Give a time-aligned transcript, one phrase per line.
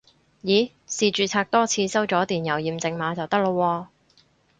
[0.43, 3.87] 咦試註冊多次收咗電郵驗證碼就得喇喎